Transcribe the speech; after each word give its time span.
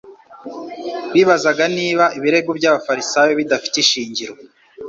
bibazaga 1.13 1.63
niba 1.77 2.05
ibirego 2.17 2.49
by'abafarisayo 2.57 3.31
bidafite 3.39 3.75
ishingiro. 3.83 4.33